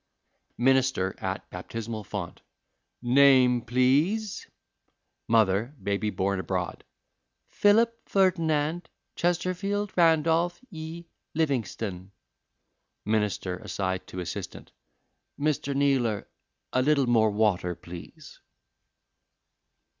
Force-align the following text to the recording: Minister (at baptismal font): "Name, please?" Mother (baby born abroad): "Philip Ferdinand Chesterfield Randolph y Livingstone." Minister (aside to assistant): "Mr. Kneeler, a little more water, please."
Minister 0.57 1.13
(at 1.19 1.47
baptismal 1.51 2.03
font): 2.03 2.41
"Name, 3.03 3.61
please?" 3.61 4.47
Mother 5.27 5.75
(baby 5.83 6.09
born 6.09 6.39
abroad): 6.39 6.83
"Philip 7.51 8.09
Ferdinand 8.09 8.89
Chesterfield 9.15 9.93
Randolph 9.95 10.59
y 10.71 11.05
Livingstone." 11.35 12.13
Minister 13.05 13.57
(aside 13.57 14.07
to 14.07 14.19
assistant): 14.21 14.71
"Mr. 15.39 15.75
Kneeler, 15.75 16.27
a 16.73 16.81
little 16.81 17.05
more 17.05 17.29
water, 17.29 17.75
please." 17.75 18.39